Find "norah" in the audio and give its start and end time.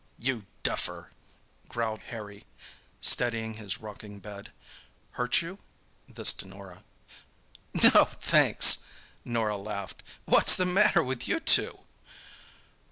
6.47-6.83, 9.23-9.57